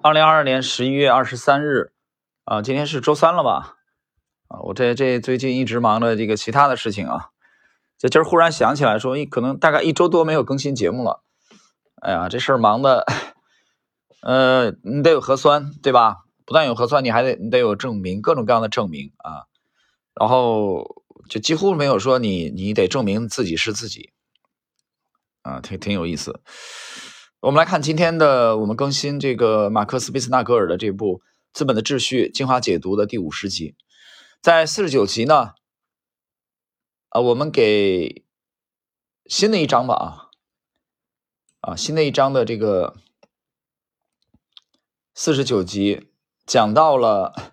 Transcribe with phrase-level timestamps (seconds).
[0.00, 1.90] 二零二二年十一月二十三日，
[2.44, 3.78] 啊，今天是周三了吧？
[4.46, 7.30] 啊，我这这最近一直忙着这个其他的事情啊，
[7.98, 11.24] 这今儿忽然想起来说，一可能大概一周多没有更新节目了。
[12.00, 13.04] 哎呀，这事儿忙的，
[14.22, 16.18] 呃，你得有核酸对吧？
[16.46, 19.46] 不但有核酸，你还得你得有证明，各种各样的证明啊。
[20.14, 24.12] 然后就几乎没有说你你得证明自己是自己，
[25.42, 26.40] 啊，挺挺有意思。
[27.40, 31.18] 我们来看今天的我们更新这个马克思·贝斯纳格尔的这部
[31.52, 33.76] 《资本的秩序》精华解读的第五十集，
[34.42, 35.54] 在四十九集呢，
[37.10, 38.24] 啊，我们给
[39.26, 42.96] 新的一章吧啊，啊，新的一章的这个
[45.14, 46.08] 四十九集
[46.44, 47.52] 讲到了，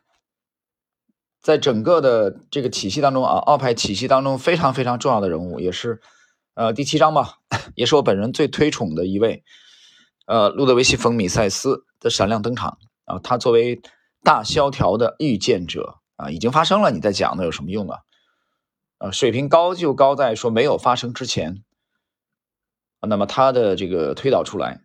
[1.43, 6.01] 在整个的这个体系当中啊，奥派体系当中非常非常重要的人物，也是
[6.55, 7.37] 呃第七章吧，
[7.77, 9.43] 也是我本人最推崇的一位。
[10.25, 13.19] 呃，路德维希·冯·米塞斯的闪亮登场啊！
[13.19, 13.79] 他作为
[14.23, 17.99] 大萧条的预见者啊，已经发生了，你再讲那有什么用啊？
[18.97, 21.63] 啊，水平高就高在说没有发生之前
[23.01, 24.81] 啊，那么他的这个推导出来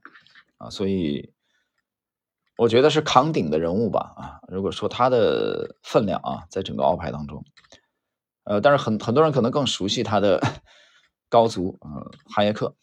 [0.58, 1.32] 啊，所以
[2.58, 4.40] 我觉得是扛鼎的人物吧啊！
[4.48, 7.42] 如果说他的分量啊，在整个奥派当中，
[8.44, 10.38] 呃，但是很很多人可能更熟悉他的
[11.30, 11.88] 高足啊，
[12.26, 12.76] 哈耶克。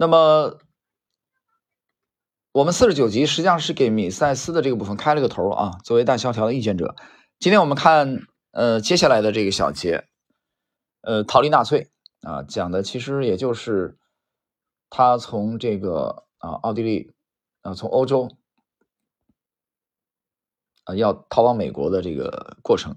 [0.00, 0.60] 那么，
[2.52, 5.72] 我们四十九集实际上是给米塞斯的这个部分开了个头啊。
[5.82, 6.94] 作为大萧条的意见者，
[7.40, 8.20] 今天我们看
[8.52, 10.06] 呃接下来的这个小节，
[11.00, 13.98] 呃逃离纳粹啊，讲的其实也就是
[14.88, 17.12] 他从这个啊奥地利
[17.62, 18.28] 啊从欧洲
[20.84, 22.96] 啊要逃往美国的这个过程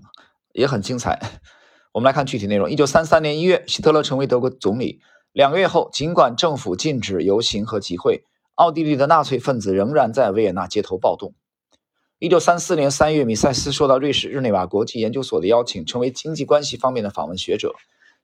[0.53, 1.19] 也很精彩。
[1.93, 5.01] 我们来看具体内容：一九三三年一月，希特勒成为德国总理。
[5.33, 11.33] 两个月后，尽管政府禁止游行和集会，奥地利的纳粹分子仍然在维也纳街头暴动。
[12.19, 17.73] 一九三四年三月，米塞斯受到瑞士日内瓦国际研究所的邀请，成为经济关系方面的访问学者，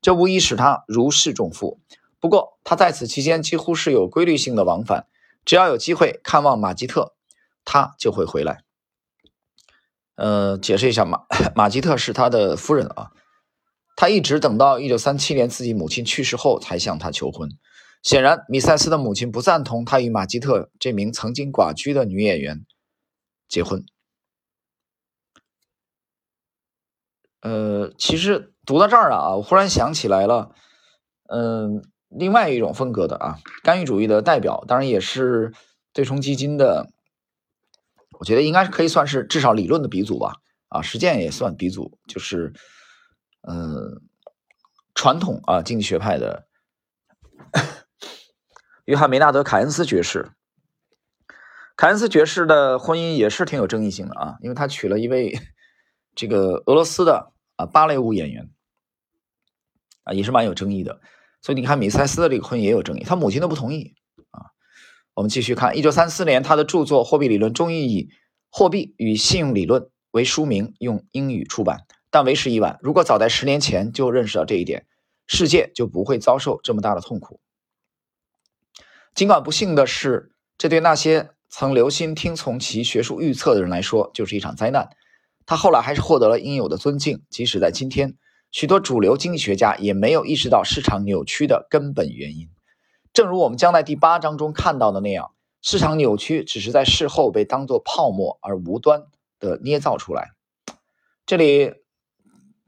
[0.01, 1.79] 这无疑使他如释重负。
[2.19, 5.07] 不过，他在此期间几乎是有规律性的往返，
[5.45, 7.13] 只要有机会看望马吉特，
[7.63, 8.63] 他就会回来。
[10.15, 11.21] 呃，解释一下，马
[11.55, 13.11] 马吉特是他的夫人啊。
[13.97, 17.49] 他一直等到一九三七年自己母亲去世后才向她求婚。
[18.03, 22.63] 显然，米塞斯的母亲不赞同他与马吉特这名曾经寡居的女演员
[23.49, 23.83] 结婚。
[27.41, 30.51] 呃，其实读到这儿啊，我忽然想起来了，
[31.27, 35.51] 嗯，另外一种风格的啊，干预主义的代表，当然也是
[35.91, 36.91] 对冲基金的，
[38.19, 40.35] 我觉得应该可以算是至少理论的鼻祖吧，
[40.69, 42.53] 啊，实践也算鼻祖，就是。
[43.49, 44.01] 嗯，
[44.93, 46.49] 传统啊，经济学派的
[48.83, 50.33] 约翰梅纳德·凯恩斯爵士，
[51.77, 55.39] 凯恩斯爵士的婚姻也是挺有争议性的啊，因为他娶了一位
[56.13, 58.51] 这个俄罗斯的啊芭蕾舞演员
[60.03, 60.99] 啊，也是蛮有争议的。
[61.41, 63.95] 所以你看，米塞斯的这个婚姻也有争议，他母亲都不同意
[64.31, 64.51] 啊。
[65.13, 68.03] 我们继续看，一九三四年，他的著作《货币理论》终于以
[68.49, 71.86] 《货币与信用理论》为书名，用英语出版。
[72.09, 72.79] 但为时已晚。
[72.81, 74.85] 如果早在十年前就认识到这一点，
[75.27, 77.41] 世界就不会遭受这么大的痛苦。
[79.13, 84.89] 尽管不幸的是，这对那些曾留心听从其学术预测的人来说就是一场灾难。
[85.45, 88.15] 他后来还是获得了应有的尊敬，即使在今天，
[88.51, 92.49] 许多主流经济学家也没有意识到市场扭曲的根本原因。
[93.11, 95.31] 正如我们将在第八章中看到的那样，
[95.61, 99.07] 市场扭曲只是在事后被当作泡沫而无端
[99.39, 100.31] 的捏造出来。
[101.25, 101.73] 这里。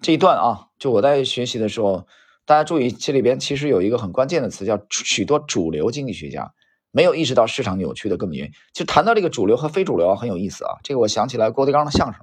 [0.01, 2.07] 这一段啊，就我在学习的时候，
[2.45, 6.53] 大家注意，这里边其实有一个很关键的词，叫许多主流经济学家
[6.91, 8.53] 没有意识到市场扭曲的根本原因。
[8.73, 10.77] 就谈到这个主流和非主流啊，很有意思啊。
[10.83, 12.21] 这个我想起来郭德纲的相声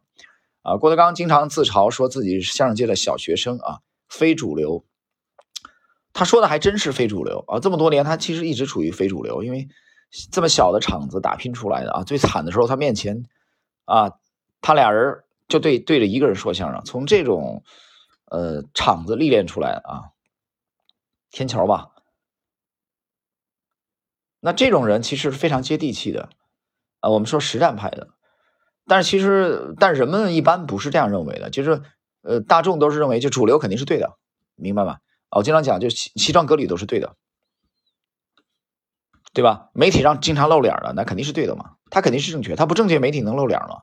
[0.62, 4.87] 啊，郭德纲经常自嘲说自己是相声界的小学生啊，非主流。
[6.14, 9.69] 他说的还真是非主流啊，这么多年他其实一直处于非主流，因为
[10.32, 13.25] 这么小的场子打拼出来的啊，最惨的时候他面前
[13.84, 14.12] 啊，
[14.62, 15.25] 他俩人。
[15.48, 17.62] 就对对着一个人说相声，从这种
[18.31, 20.10] 呃场子历练出来啊，
[21.31, 21.90] 天桥吧。
[24.40, 26.28] 那这种人其实是非常接地气的
[27.00, 27.10] 啊。
[27.10, 28.08] 我们说实战派的，
[28.87, 31.50] 但是其实，但人们一般不是这样认为的。
[31.50, 31.82] 就是
[32.22, 34.19] 呃，大众都是认为就主流肯定是对的，
[34.54, 34.99] 明白吗？
[35.31, 37.16] 我经常讲，就西西装革履都是对的，
[39.32, 39.70] 对吧？
[39.75, 43.82] 媒体上经常露脸的，那肯定是对的嘛，他肯定是正确，他不正确，媒体能露脸吗？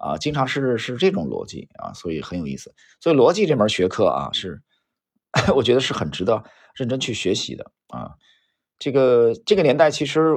[0.00, 2.74] 啊，经常是是这种逻辑啊，所以很有意思。
[3.00, 4.62] 所以逻辑这门学科啊，是
[5.54, 6.42] 我觉得是很值得
[6.74, 8.16] 认真去学习的啊。
[8.78, 10.36] 这个这个年代其实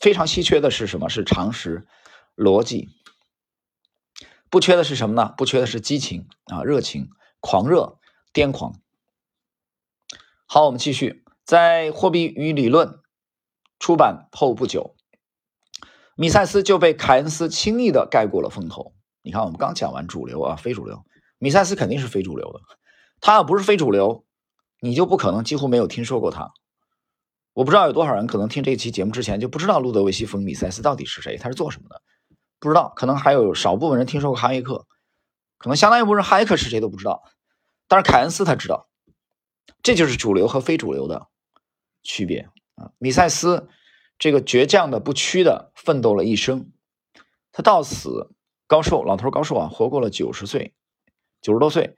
[0.00, 1.08] 非常稀缺的是什么？
[1.08, 1.86] 是常识、
[2.36, 2.88] 逻辑。
[4.48, 5.34] 不缺的是什么呢？
[5.36, 7.98] 不缺的是激情啊，热情、狂热、
[8.32, 8.80] 癫狂。
[10.46, 12.88] 好，我们继续，在《货币与理论》
[13.78, 14.94] 出版后不久，
[16.22, 18.94] 米塞斯就被凯恩斯轻易的盖过了风头。
[19.22, 21.04] 你看，我们刚讲完主流啊，非主流，
[21.38, 22.60] 米塞斯肯定是非主流的。
[23.20, 24.24] 他要不是非主流，
[24.78, 26.52] 你就不可能几乎没有听说过他。
[27.54, 32.00] 我不知道有多少人可能听这期节目之前就不知道路德维希·冯·米塞斯到底是谁，他是做什么的，
[32.60, 32.92] 不知道。
[32.94, 34.86] 可能还有少部分人听说过哈耶克，
[35.58, 37.24] 可能相当一部分人哈耶克是谁都不知道。
[37.88, 38.86] 但是凯恩斯他知道，
[39.82, 41.26] 这就是主流和非主流的
[42.04, 42.92] 区别啊。
[42.98, 43.68] 米塞斯
[44.22, 46.70] 这个倔强的、不屈的奋斗了一生，
[47.50, 48.30] 他到死。
[48.68, 50.76] 高寿，老头高寿啊，活过了九十岁，
[51.40, 51.96] 九十多岁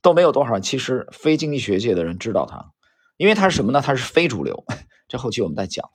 [0.00, 0.58] 都没有多少。
[0.58, 2.72] 其实非经济学界的人知道他，
[3.18, 3.82] 因为他是什么呢？
[3.82, 4.64] 他是非主流。
[5.06, 5.90] 这后期我们再讲。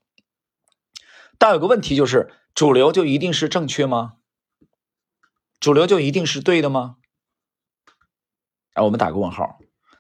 [1.40, 4.18] 但有个问题就是，主流就一定是正确吗？
[5.60, 6.98] 主流就一定是对的吗？
[8.76, 9.58] 啊，我们打个问号。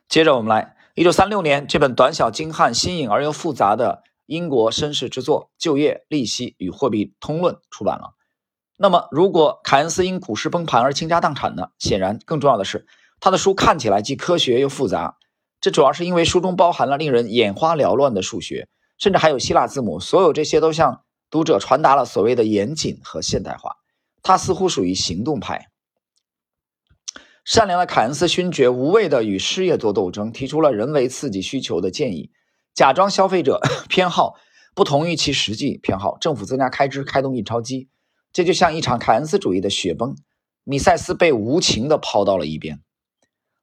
[0.07, 8.15] 接着我们来，一九三六年，这本短小精悍、新颖而又复杂的英国绅士之作《就业、利息与货币通论》出版了。
[8.77, 11.67] 那么，如果凯恩斯因股市崩盘而倾家荡产呢？
[11.77, 12.87] 显然，更重要的是，
[13.19, 15.17] 他的书看起来既科学又复杂。
[15.59, 19.99] 这主要是因为书中包含了令人眼花缭乱的数学，甚至还有希腊字母。
[19.99, 23.75] 所有这些都向读者传达了所谓的严谨和现代化。
[24.23, 25.67] 他似乎属于行动派。
[27.43, 32.31] 善良的凯恩斯勋爵无畏地与失业做斗争，提出了人为刺激需求的建议，
[32.73, 33.59] 假装消费者
[33.89, 34.35] 偏好
[34.73, 37.89] 不同于其实际偏好，政府增加开支，开动印钞机。
[38.31, 40.15] 这就像一场凯恩斯主义的雪崩，
[40.63, 42.81] 米塞斯被无情地抛到了一边，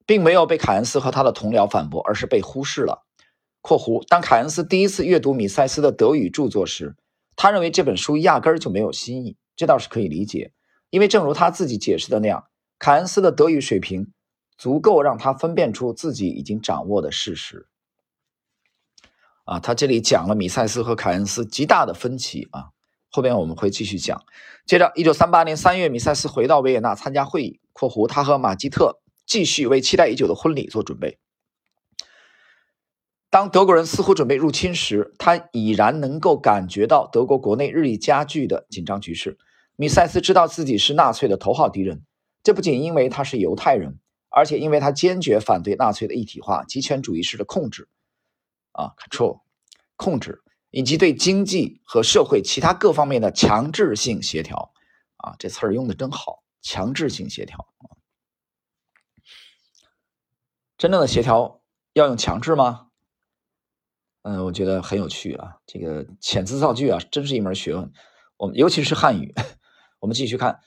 [0.05, 3.07] 并没有被凯恩斯和他的同僚反驳，而是被忽视了。
[3.63, 6.97] （括弧）当凯恩斯第一次阅读米塞斯的德语著作时，
[7.35, 9.37] 他认为这本书压根儿就没有新意。
[9.57, 10.53] 这倒是可以理解，
[10.91, 12.45] 因为正如他自己解释的那样，
[12.79, 14.13] 凯恩斯的德语水平
[14.59, 17.67] 足够让他分辨出自己已经掌握的事实。
[19.49, 22.69] 啊，他这里讲了米塞斯和凯恩斯极大的分歧啊。
[23.09, 24.23] 后边我们会继续讲。
[24.67, 31.19] 接着，一九三八年三月，米塞斯回到维也纳参加会议（括弧他和马基特继续为期待已久的婚礼做准备）。
[33.31, 39.39] 当德国人似乎准备入侵时，他已然能够感觉到德国国内日益加剧的紧张局势。
[39.77, 42.03] 米塞斯知道自己是纳粹的头号敌人，
[42.43, 43.99] 这不仅因为他是犹太人，
[44.29, 47.89] 而且因为他坚决反对纳粹的一体化、极权主义式的控制。
[48.79, 49.41] 啊，control，
[49.97, 50.43] 控制。
[50.71, 54.73] 以及对经济和社会其他各方面的强制性协调，
[55.17, 57.67] 啊，这词儿用的真好，强制性协调。
[60.77, 61.63] 真正的协调
[61.95, 62.89] 要用强制吗？
[64.23, 65.57] 嗯，我觉得很有趣啊。
[65.67, 67.91] 这个遣词造句啊，真是一门学问。
[68.37, 69.35] 我们尤其是汉语，
[70.01, 70.61] 我们继续看。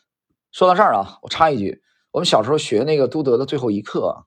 [0.52, 4.26] 说到这儿啊，我插一句，我们小时候学那个都德的最后一课啊，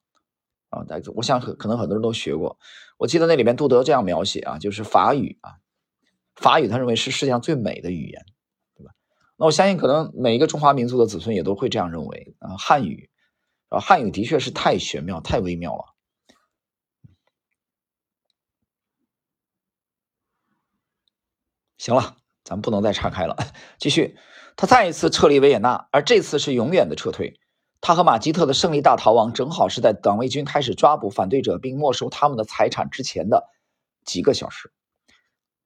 [0.74, 2.58] 啊，大家我想可能很多人都学过。
[2.98, 5.56] 我记得那里面杜德这样描写啊，就是法语啊。
[6.34, 8.26] 法语，他认为是世界上最美的语言，
[8.74, 8.92] 对吧？
[9.36, 12.56] 那我相信，可能每一个中华民族的子孙也都会这样认为啊。
[12.56, 13.08] 汉语，
[13.68, 15.94] 啊，汉语的确是太玄妙、太微妙了。
[21.78, 23.36] 行了，咱们不能再岔开了，
[23.78, 24.16] 继续。
[24.56, 27.38] 他再一次撤离维也纳，而这次是永远的撤退。
[27.86, 33.50] 他和马吉特的胜利大逃亡，正好是在党卫军开始抓捕反对者并没收他们的财产之前的
[34.06, 34.72] 几个小时。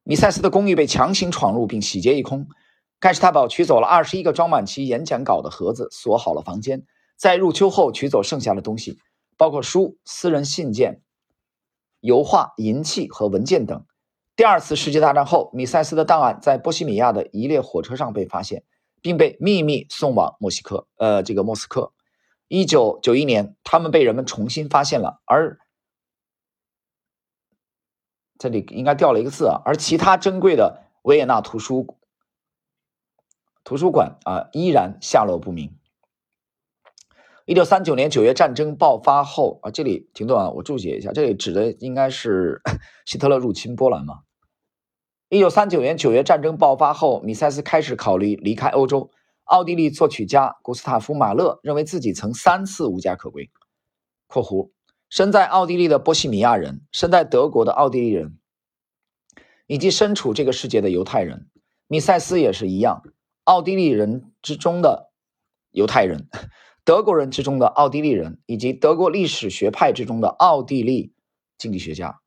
[0.02, 2.48] 米塞斯的公寓被强行闯入并洗劫一空，
[2.98, 6.84] 盖世太保取走了二十一个装满其演讲稿的盒子，锁好了房间。
[7.16, 8.98] 在入秋后取走剩下的东西，
[9.36, 11.02] 包括书、私人信件、
[12.00, 13.86] 油画、银器和文件等。
[14.34, 18.64] 第二次世界大战后，米塞斯的档案在波西米亚的一列火车上被发现，
[19.00, 20.88] 并被秘密送往莫西科。
[20.96, 21.92] 呃，这个莫斯科。
[22.48, 25.58] 一九九一年，他们被人们重新发现了，而。
[28.40, 31.98] 这里应该掉了一个字啊，而其他珍贵的维也纳图书
[33.64, 35.76] 图书馆啊，依然下落不明。
[37.46, 42.62] 一九三九年九月战争爆发后啊，这里停顿啊，我注解一下，这里指的应该是
[43.04, 44.20] 希特勒入侵波兰嘛？
[45.28, 49.10] 一九三九年九月战争爆发后，米塞斯开始考虑离开欧洲。
[49.48, 53.50] 奥地利作曲家古斯塔夫·马勒认为自己曾三次无家可归
[54.28, 54.70] （括弧）。
[55.08, 58.38] 身在奥地利的波西米亚人，身在德国的奥地利人，
[59.66, 61.48] 以及身处这个世界的犹太人，
[61.86, 63.02] 米塞斯也是一样。
[63.44, 65.10] 奥地利人之中的
[65.70, 66.28] 犹太人，
[66.84, 71.14] 德国人之中的奥地利人，以及德国历史学派之中的奥地利
[71.56, 72.20] 经济学家，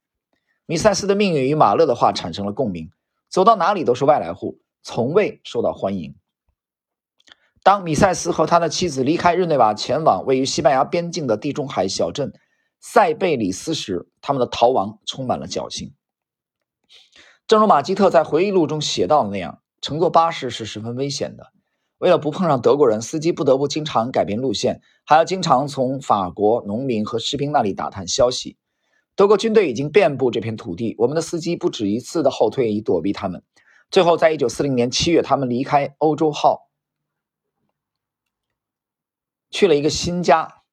[0.66, 2.90] 米塞斯的命运与马勒的话产生了共鸣。
[3.30, 6.16] 走到哪里都是外来户，从未受到欢迎。
[7.64, 12.34] 当米塞斯和他的妻子离开日内瓦，前往位于西班牙边境的地中海小镇
[12.80, 15.94] 塞贝里斯时，他们的逃亡充满了侥幸。
[17.46, 21.52] 正如马基特在回忆录中写到的那样，乘坐巴士是十分危险的。
[22.00, 28.58] 为了不碰上德国人，司机不得不经常改变路线，还要经常从法国农民和士兵那里打探消息。
[29.16, 33.44] 德国军队已经遍布这片土地，我们的司机不止一次的后退以躲避他们。
[33.92, 36.71] 最后，在一九四零年七月，他们离开欧洲号，
[39.52, 40.64] 去了一个新家。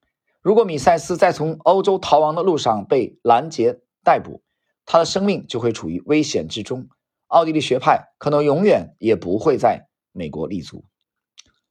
[0.40, 4.40] 如果米塞斯在从欧洲逃亡的路上被拦截逮捕，
[4.86, 6.88] 他的生命就会处于危险之中，
[7.26, 10.86] 奥地利学派可能永远也不会在美国立足。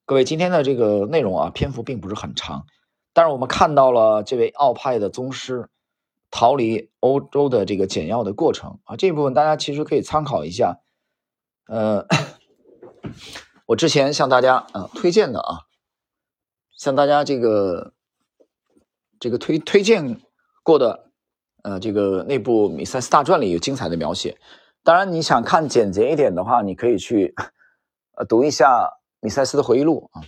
[0.06, 2.66] 各位，今天的这个内容啊，篇幅并不是很长，
[3.14, 5.70] 但是我们看到了这位奥派的宗师
[6.30, 10.80] 逃离欧洲的这个简要的过程啊，这一部分大家其实可以参考一下。
[11.68, 12.06] 呃，
[13.68, 15.67] 我之前向大家啊推荐的啊，
[16.78, 17.92] 向大家这个
[19.20, 20.22] 这个推推荐
[20.64, 21.04] 过的。
[21.64, 24.38] 呃，这个内部米塞斯大传里有精彩的描写。
[24.84, 27.34] 当然，你想看简洁一点的话，你可以去
[28.16, 30.22] 呃读一下米塞斯的回忆录啊，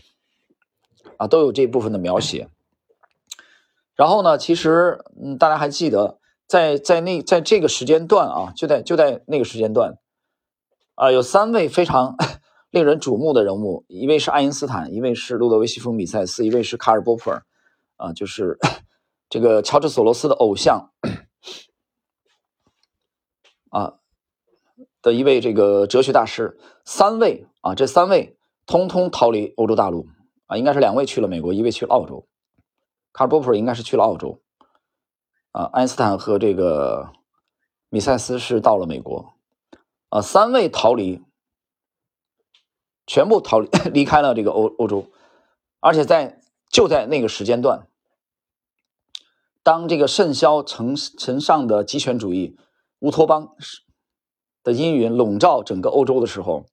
[1.15, 2.49] 啊都有这部分的描写。
[3.95, 9.97] 然后呢，其实嗯，大家还记得在在那在这个时间段啊，就在就在那个时间段
[10.95, 12.17] 啊，有三位非常
[12.71, 17.43] 令人瞩目的人物，一位是爱因斯坦，一位是路德维希·冯·米塞斯，一位是卡尔·波普尔
[17.97, 18.59] 啊，就是
[19.29, 20.91] 这个乔治·索罗斯的偶像。
[23.69, 23.99] 啊，
[25.01, 28.35] 的一位这个哲学大师，三位啊，这三位
[28.65, 30.07] 通通逃离欧洲大陆
[30.47, 32.27] 啊，应该是两位去了美国，一位去了澳洲，
[33.13, 34.41] 卡尔波普尔应该是去了澳洲，
[35.51, 37.11] 啊，爱因斯坦和这个
[37.89, 39.33] 米塞斯是到了美国，
[40.09, 41.21] 啊，三位逃离，
[43.09, 45.07] 全部逃离 离开了这个欧欧洲，
[45.79, 46.39] 而且在
[46.69, 47.87] 就在那个时间段，
[49.63, 52.55] 当这个甚嚣尘尘上的极权主义。
[53.01, 53.55] 乌托邦
[54.61, 56.65] 的阴云笼罩整个欧洲的时候，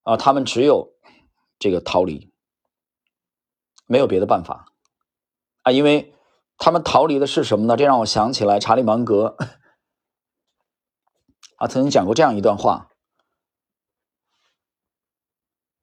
[0.00, 0.94] 啊，他们只有
[1.58, 2.32] 这个逃离，
[3.84, 4.72] 没有别的办法
[5.60, 6.14] 啊，因为
[6.56, 7.76] 他们逃离的是什么呢？
[7.76, 9.36] 这让我想起来查理芒格
[11.60, 12.88] 啊曾经讲过这样一段话：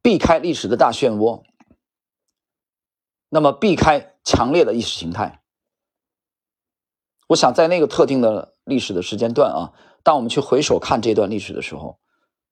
[0.01, 1.43] 避开历史的大漩涡，
[3.29, 5.41] 那么避开强烈的意识形态。
[7.27, 8.55] 我想在那个特定的。
[8.69, 11.99] 历史的时间段啊，当我们去回首看这段历史的时候，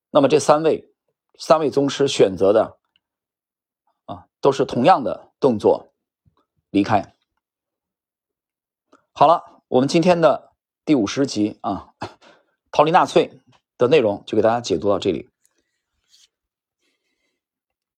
[0.09, 0.91] 那么这三位
[1.37, 2.79] 三位宗师选择的
[4.05, 5.93] 啊，都是同样的动作，
[6.71, 7.13] 离开。
[9.13, 11.93] 好了，我们今天的第五十集啊，
[12.73, 13.39] 逃离纳粹
[13.77, 15.29] 的内容就给大家解读到这里。